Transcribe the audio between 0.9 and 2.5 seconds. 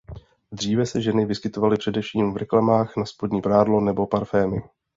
ženy vyskytovaly především v